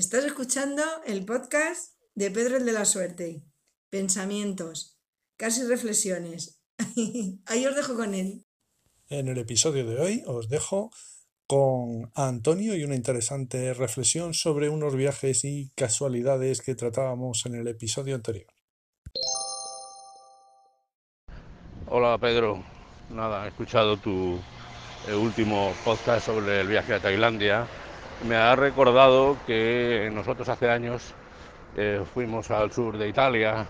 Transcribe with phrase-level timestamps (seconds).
[0.00, 3.42] Estás escuchando el podcast de Pedro el de la Suerte.
[3.90, 4.98] Pensamientos,
[5.36, 6.62] casi reflexiones.
[7.44, 8.46] Ahí os dejo con él.
[9.10, 10.90] En el episodio de hoy os dejo
[11.46, 17.68] con Antonio y una interesante reflexión sobre unos viajes y casualidades que tratábamos en el
[17.68, 18.50] episodio anterior.
[21.88, 22.64] Hola Pedro,
[23.10, 24.40] nada, he escuchado tu
[25.14, 27.68] último podcast sobre el viaje a Tailandia.
[28.28, 31.14] Me ha recordado que nosotros hace años
[31.76, 33.64] eh, fuimos al sur de Italia,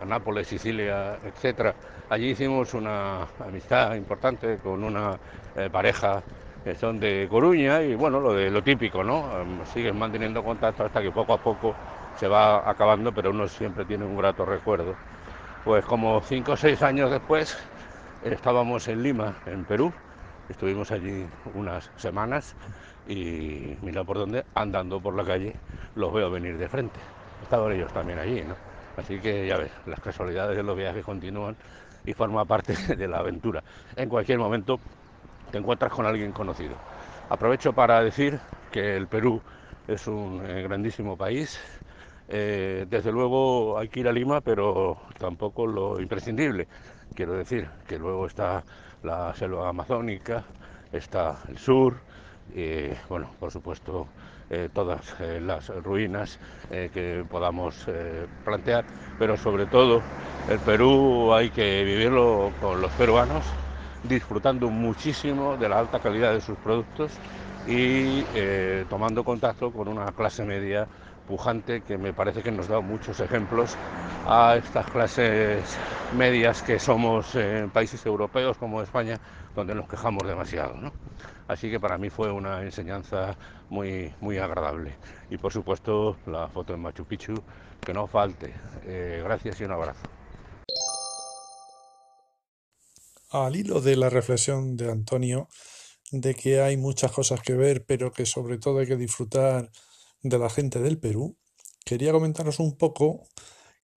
[0.00, 1.74] a Nápoles, Sicilia, etc.
[2.08, 5.18] Allí hicimos una amistad importante con una
[5.56, 6.22] eh, pareja
[6.62, 9.24] que son de Coruña y bueno, lo de lo típico, ¿no?
[9.72, 11.74] Siguen manteniendo contacto hasta que poco a poco
[12.16, 14.94] se va acabando, pero uno siempre tiene un grato recuerdo.
[15.64, 17.56] Pues como cinco o seis años después
[18.22, 19.92] estábamos en Lima, en Perú,
[20.48, 22.54] estuvimos allí unas semanas
[23.06, 25.54] y mira por dónde, andando por la calle,
[25.94, 27.00] los veo venir de frente.
[27.42, 28.56] Estaban ellos también allí, ¿no?
[28.96, 31.56] Así que ya ves, las casualidades de los viajes continúan
[32.04, 33.62] y forma parte de la aventura.
[33.94, 34.80] En cualquier momento
[35.50, 36.76] te encuentras con alguien conocido.
[37.28, 38.38] Aprovecho para decir
[38.70, 39.42] que el Perú
[39.86, 41.58] es un eh, grandísimo país.
[42.28, 46.68] Eh, desde luego hay que ir a Lima, pero tampoco lo imprescindible.
[47.14, 48.64] Quiero decir que luego está
[49.02, 50.44] la selva amazónica,
[50.92, 52.00] está el sur,
[52.54, 54.06] y bueno, por supuesto,
[54.48, 56.38] eh, todas eh, las ruinas
[56.70, 57.84] eh, que podamos
[58.44, 58.84] plantear,
[59.18, 60.02] pero sobre todo
[60.48, 63.44] el Perú hay que vivirlo con los peruanos,
[64.04, 67.12] disfrutando muchísimo de la alta calidad de sus productos
[67.66, 68.22] y
[68.88, 70.86] tomando contacto con una clase media
[71.26, 73.76] pujante que me parece que nos da muchos ejemplos
[74.28, 75.76] a estas clases
[76.16, 79.18] medias que somos en países europeos como España,
[79.56, 80.74] donde nos quejamos demasiado.
[80.76, 80.92] ¿no?
[81.48, 83.36] Así que para mí fue una enseñanza
[83.68, 84.96] muy, muy agradable.
[85.30, 87.34] Y por supuesto la foto en Machu Picchu,
[87.80, 88.52] que no falte.
[88.84, 90.00] Eh, gracias y un abrazo.
[93.30, 95.48] Al hilo de la reflexión de Antonio,
[96.10, 99.70] de que hay muchas cosas que ver, pero que sobre todo hay que disfrutar
[100.22, 101.36] de la gente del Perú,
[101.84, 103.24] quería comentaros un poco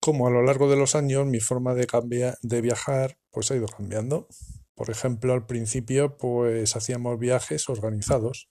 [0.00, 3.56] cómo a lo largo de los años mi forma de, cambiar, de viajar pues ha
[3.56, 4.28] ido cambiando.
[4.74, 8.48] Por ejemplo, al principio pues hacíamos viajes organizados,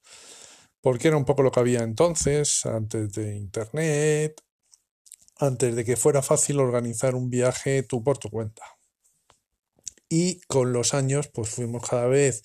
[0.81, 4.41] porque era un poco lo que había entonces, antes de Internet,
[5.37, 8.63] antes de que fuera fácil organizar un viaje tú por tu cuenta.
[10.09, 12.43] Y con los años pues fuimos cada vez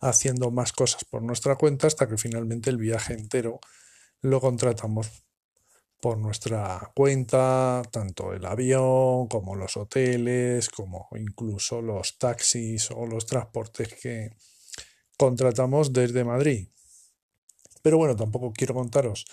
[0.00, 3.60] haciendo más cosas por nuestra cuenta hasta que finalmente el viaje entero
[4.20, 5.24] lo contratamos
[6.04, 13.24] por nuestra cuenta, tanto el avión como los hoteles, como incluso los taxis o los
[13.24, 14.36] transportes que
[15.16, 16.68] contratamos desde Madrid.
[17.80, 19.24] Pero bueno, tampoco quiero contaros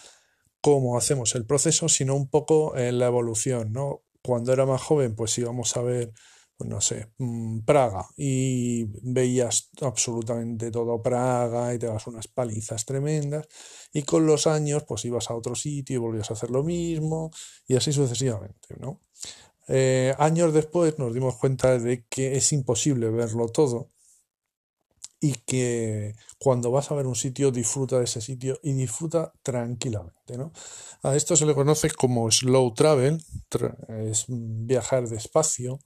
[0.62, 4.04] cómo hacemos el proceso, sino un poco en la evolución, ¿no?
[4.24, 6.14] Cuando era más joven, pues íbamos a ver
[6.62, 12.86] pues no sé, mm, Praga y veías absolutamente todo Praga y te das unas palizas
[12.86, 13.48] tremendas
[13.92, 17.32] y con los años pues ibas a otro sitio y volvías a hacer lo mismo
[17.66, 19.02] y así sucesivamente, ¿no?
[19.70, 23.90] Eh, años después nos dimos cuenta de que es imposible verlo todo
[25.20, 30.38] y que cuando vas a ver un sitio disfruta de ese sitio y disfruta tranquilamente,
[30.38, 30.52] ¿no?
[31.02, 33.24] A esto se le conoce como slow travel,
[33.88, 35.80] es viajar despacio,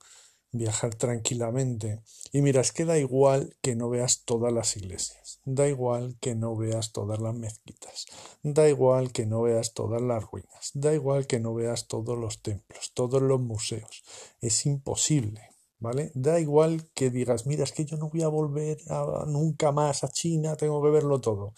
[0.58, 2.02] viajar tranquilamente.
[2.32, 6.36] Y mira, es que da igual que no veas todas las iglesias, da igual que
[6.36, 8.06] no veas todas las mezquitas,
[8.44, 12.42] da igual que no veas todas las ruinas, da igual que no veas todos los
[12.42, 14.04] templos, todos los museos.
[14.42, 15.50] Es imposible,
[15.80, 16.12] ¿vale?
[16.14, 18.80] Da igual que digas, mira, es que yo no voy a volver
[19.28, 21.54] nunca más a China, tengo que verlo todo.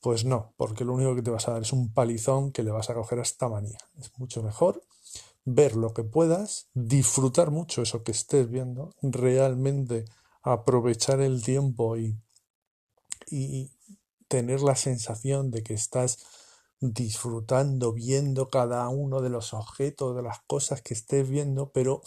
[0.00, 2.70] Pues no, porque lo único que te vas a dar es un palizón que le
[2.70, 3.78] vas a coger a esta manía.
[3.98, 4.82] Es mucho mejor
[5.46, 10.04] ver lo que puedas, disfrutar mucho eso que estés viendo, realmente
[10.42, 12.20] aprovechar el tiempo y,
[13.30, 13.70] y
[14.28, 16.18] tener la sensación de que estás
[16.80, 22.02] disfrutando, viendo cada uno de los objetos, de las cosas que estés viendo, pero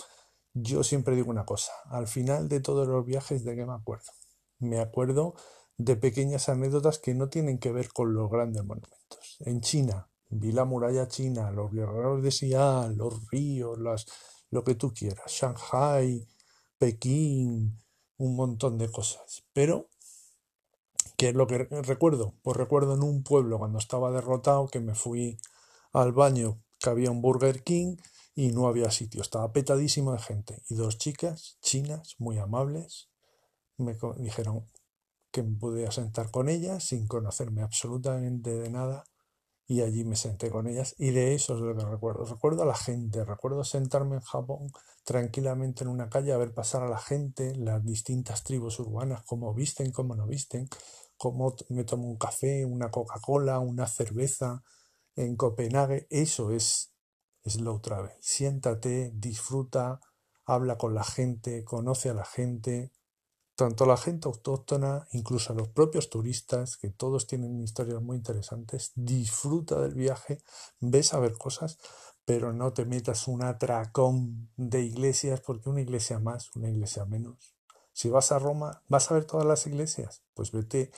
[0.54, 4.12] yo siempre digo una cosa, al final de todos los viajes, ¿de qué me acuerdo?
[4.60, 5.36] Me acuerdo
[5.78, 9.38] de pequeñas anécdotas que no tienen que ver con los grandes monumentos.
[9.40, 14.06] En China, Vi la muralla china, los guerreros de Xi'an, los ríos, las,
[14.52, 16.28] lo que tú quieras, Shanghai,
[16.78, 17.82] Pekín,
[18.18, 19.44] un montón de cosas.
[19.54, 19.90] Pero,
[21.18, 22.36] ¿qué es lo que recuerdo?
[22.44, 25.40] Pues recuerdo en un pueblo cuando estaba derrotado que me fui
[25.94, 27.98] al baño, que había un Burger King
[28.36, 30.64] y no había sitio, estaba petadísimo de gente.
[30.70, 33.10] Y dos chicas chinas muy amables
[33.78, 34.66] me dijeron
[35.32, 39.04] que me podía sentar con ellas sin conocerme absolutamente de nada
[39.70, 42.26] y allí me senté con ellas y de eso es lo que recuerdo.
[42.26, 44.72] Recuerdo a la gente, recuerdo sentarme en Japón
[45.04, 49.54] tranquilamente en una calle a ver pasar a la gente, las distintas tribus urbanas, cómo
[49.54, 50.68] visten, cómo no visten,
[51.18, 54.64] cómo me tomo un café, una Coca-Cola, una cerveza
[55.16, 56.08] en Copenhague.
[56.10, 56.92] Eso es
[57.46, 58.14] slow travel.
[58.22, 60.00] Siéntate, disfruta,
[60.46, 62.92] habla con la gente, conoce a la gente,
[63.60, 68.94] tanto la gente autóctona, incluso a los propios turistas, que todos tienen historias muy interesantes,
[68.96, 70.42] disfruta del viaje,
[70.80, 71.78] ves a ver cosas,
[72.24, 77.54] pero no te metas un atracón de iglesias, porque una iglesia más, una iglesia menos.
[77.92, 80.24] Si vas a Roma, ¿vas a ver todas las iglesias?
[80.34, 80.94] Pues vete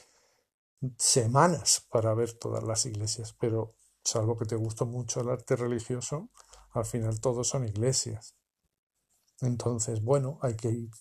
[1.00, 3.74] semanas para ver todas las iglesias, pero
[4.04, 6.30] salvo que te guste mucho el arte religioso,
[6.74, 8.36] al final todos son iglesias.
[9.40, 10.92] Entonces, bueno, hay que ir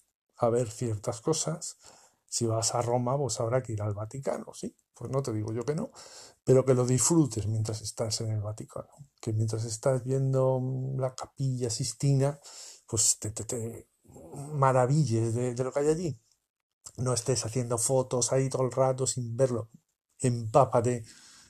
[0.40, 1.78] a ver ciertas cosas.
[2.26, 4.74] Si vas a Roma, pues habrá que ir al Vaticano, ¿sí?
[4.94, 5.90] Pues no te digo yo que no,
[6.44, 8.88] pero que lo disfrutes mientras estás en el Vaticano.
[9.20, 10.60] Que mientras estás viendo
[10.96, 12.38] la capilla Sistina,
[12.86, 13.88] pues te, te,
[14.52, 16.20] maravilles de, lo que hay allí.
[16.98, 19.70] No estés haciendo fotos ahí todo el rato sin verlo.
[20.18, 21.04] Empápate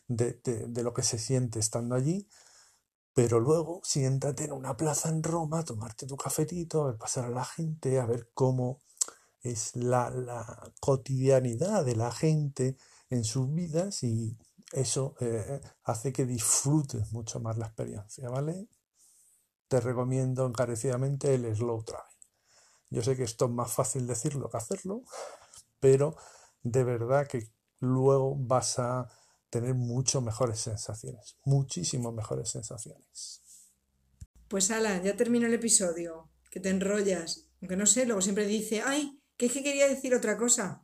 [0.09, 2.29] de, de, de lo que se siente estando allí
[3.15, 7.31] pero luego siéntate en una plaza en Roma, tomarte tu cafetito, a ver pasar a
[7.31, 8.81] la gente, a ver cómo
[9.43, 12.77] es la, la cotidianidad de la gente
[13.09, 14.37] en sus vidas y
[14.73, 18.69] eso eh, hace que disfrutes mucho más la experiencia, ¿vale?
[19.69, 22.07] Te recomiendo encarecidamente el slow travel.
[22.91, 25.03] Yo sé que esto es más fácil decirlo que hacerlo,
[25.81, 26.17] pero
[26.63, 29.09] de verdad que luego vas a
[29.51, 33.43] tener mucho mejores sensaciones, muchísimo mejores sensaciones.
[34.49, 38.83] Pues ala, ya terminó el episodio, que te enrollas, aunque no sé, luego siempre dice,
[38.85, 40.79] ay, que es que quería decir otra cosa.